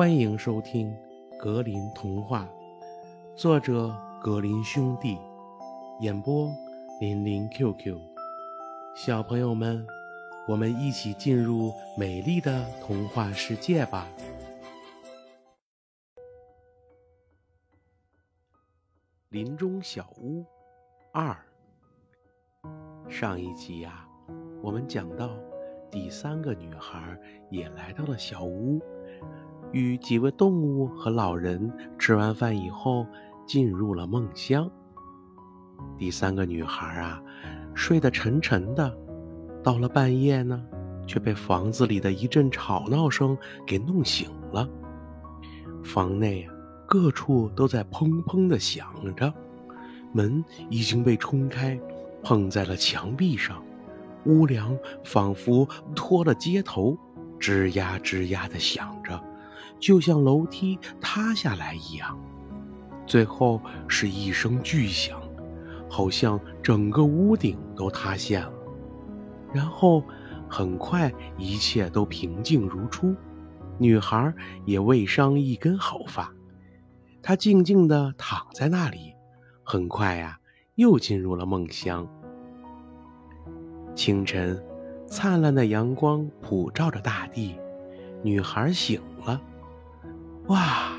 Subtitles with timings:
[0.00, 0.90] 欢迎收听
[1.36, 2.48] 《格林童话》，
[3.36, 5.18] 作者格林兄弟，
[6.00, 6.50] 演播
[7.02, 7.98] 林林 QQ。
[8.96, 9.86] 小朋友们，
[10.48, 14.08] 我们一起进入美丽的童话世界吧！
[19.28, 20.46] 林中小屋
[21.12, 21.36] 二。
[23.06, 24.08] 上一集呀，
[24.62, 25.36] 我们讲到
[25.90, 27.18] 第三个女孩
[27.50, 28.80] 也来到了小屋。
[29.72, 33.06] 与几位动物和老人吃完饭以后，
[33.46, 34.70] 进入了梦乡。
[35.96, 37.22] 第三个女孩啊，
[37.74, 38.92] 睡得沉沉的，
[39.62, 40.62] 到了半夜呢，
[41.06, 43.36] 却被房子里的一阵吵闹声
[43.66, 44.68] 给弄醒了。
[45.82, 46.52] 房内啊，
[46.86, 49.32] 各处都在砰砰的响着，
[50.12, 51.78] 门已经被冲开，
[52.22, 53.62] 碰在了墙壁上，
[54.26, 56.98] 屋梁仿佛脱了接头，
[57.38, 59.18] 吱呀吱呀的响着。
[59.80, 62.16] 就像楼梯塌下来一样，
[63.06, 65.20] 最后是一声巨响，
[65.88, 68.52] 好像整个屋顶都塌陷了。
[69.52, 70.04] 然后，
[70.48, 73.16] 很快一切都平静如初，
[73.78, 74.32] 女孩
[74.64, 76.32] 也未伤一根毫发。
[77.22, 79.14] 她静静地躺在那里，
[79.64, 80.38] 很快呀，
[80.76, 82.06] 又进入了梦乡。
[83.94, 84.62] 清晨，
[85.08, 87.56] 灿烂的阳光普照着大地，
[88.22, 89.40] 女孩醒了。
[90.50, 90.92] 哇！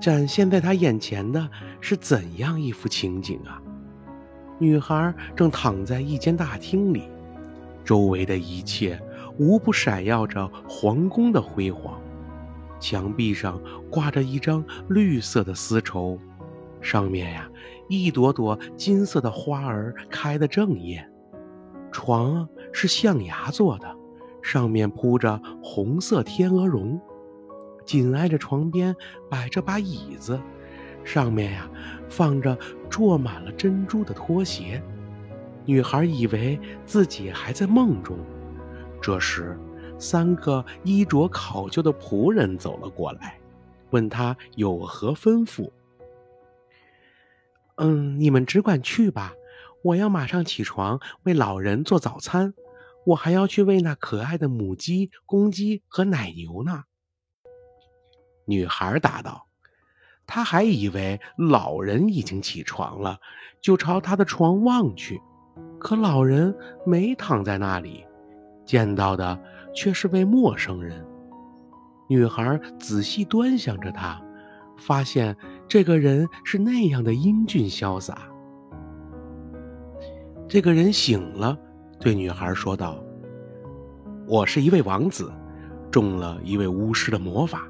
[0.00, 1.48] 展现在他眼前的
[1.80, 3.60] 是怎样一幅情景啊？
[4.60, 7.02] 女孩正躺在一间大厅里，
[7.84, 9.00] 周围的一切
[9.36, 12.00] 无不闪耀着皇宫的辉煌。
[12.78, 16.16] 墙壁上挂着一张绿色的丝绸，
[16.80, 17.50] 上面呀，
[17.88, 21.10] 一朵朵金色的花儿开得正艳。
[21.90, 23.92] 床是象牙做的，
[24.40, 27.00] 上面铺着红色天鹅绒。
[27.88, 28.94] 紧挨着床边
[29.30, 30.38] 摆着把椅子，
[31.02, 31.66] 上面呀
[32.06, 32.54] 放着
[32.90, 34.82] 做满了珍珠的拖鞋。
[35.64, 38.18] 女孩以为自己还在梦中。
[39.00, 39.58] 这时，
[39.98, 43.40] 三个衣着考究的仆人走了过来，
[43.88, 45.70] 问她有何吩咐。
[47.76, 49.32] 嗯，你们只管去吧，
[49.82, 52.52] 我要马上起床为老人做早餐，
[53.06, 56.84] 我还要去喂那可爱的母鸡、公鸡和奶牛呢。
[58.48, 59.46] 女孩答道
[60.26, 63.18] ：“她还以为老人已经起床了，
[63.60, 65.20] 就朝他的床望去，
[65.78, 68.06] 可老人没躺在那里，
[68.64, 69.38] 见到的
[69.74, 71.06] 却是位陌生人。
[72.08, 74.18] 女孩仔细端详着他，
[74.78, 75.36] 发现
[75.68, 78.18] 这个人是那样的英俊潇洒。
[80.48, 81.54] 这个人醒了，
[82.00, 82.98] 对女孩说道
[84.26, 85.30] ：‘我是一位王子，
[85.90, 87.68] 中了一位巫师的魔法。’”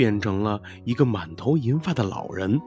[0.00, 2.58] 变成了一个满头银发的老人，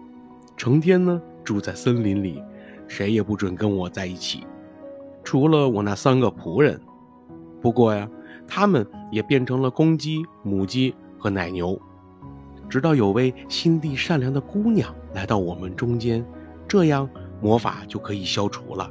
[0.55, 2.39] 成天呢住在森林里，
[2.87, 4.45] 谁也不准跟我在一起，
[5.23, 6.79] 除了我那三个仆人。
[7.59, 8.07] 不过呀，
[8.47, 11.75] 他们也变成了公鸡、母鸡和奶牛。
[12.69, 16.23] 直到有位心地善良的姑娘来到我们中间，
[16.67, 17.09] 这样
[17.41, 18.87] 魔法就可以消除了。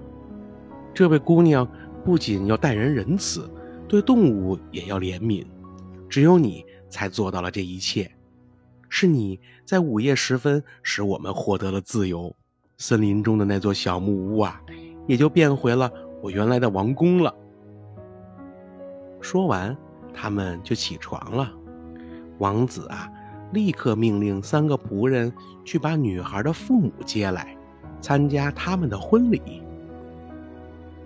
[0.92, 1.64] 这位姑娘
[2.04, 3.48] 不仅要待人仁慈，
[3.86, 5.46] 对动物也要怜悯，
[6.08, 8.10] 只有你才做到了这一切。
[8.94, 12.36] 是你在午夜时分使我们获得了自由，
[12.76, 14.60] 森林中的那座小木屋啊，
[15.06, 17.34] 也就变回了我原来的王宫了。
[19.22, 19.74] 说完，
[20.12, 21.50] 他们就起床了。
[22.36, 23.08] 王子啊，
[23.54, 25.32] 立刻命令三个仆人
[25.64, 27.56] 去把女孩的父母接来，
[27.98, 29.62] 参加他们的婚礼。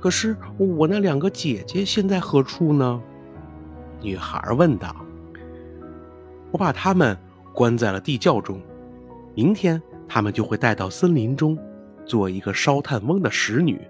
[0.01, 3.01] 可是我那两个姐姐现在何处呢？
[4.03, 4.93] 女孩问道。
[6.51, 7.17] 我把他们。
[7.57, 8.61] 关在了地窖中，
[9.35, 11.57] 明天他们就会带到森林中，
[12.05, 13.81] 做一个烧炭翁的使女，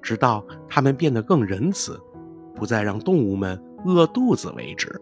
[0.00, 2.00] 直到他们变得更仁慈，
[2.54, 4.98] 不再让动物们饿肚子为止。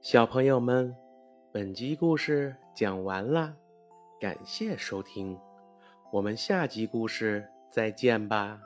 [0.00, 0.96] 小朋友们，
[1.52, 3.54] 本集故事讲完了，
[4.18, 5.38] 感谢收听，
[6.10, 8.58] 我们下集故事再见吧。